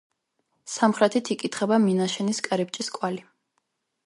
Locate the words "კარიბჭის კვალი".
2.49-3.23